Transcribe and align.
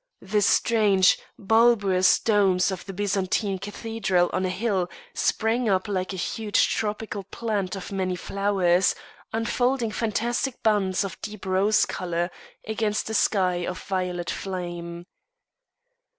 The 0.23 0.41
strange, 0.41 1.19
bulbous 1.37 2.17
domes 2.17 2.71
of 2.71 2.89
a 2.89 2.91
Byzantine 2.91 3.59
cathedral 3.59 4.31
on 4.33 4.45
a 4.45 4.49
hill 4.49 4.89
sprang 5.13 5.69
up 5.69 5.87
like 5.87 6.11
a 6.11 6.15
huge 6.15 6.69
tropical 6.69 7.21
plant 7.25 7.75
of 7.75 7.91
many 7.91 8.15
flowers, 8.15 8.95
unfolding 9.31 9.91
fantastic 9.91 10.63
buds 10.63 11.03
of 11.03 11.21
deep 11.21 11.45
rose 11.45 11.85
colour, 11.85 12.31
against 12.67 13.11
a 13.11 13.13
sky 13.13 13.57
of 13.57 13.77
violet 13.83 14.31
flame. 14.31 15.05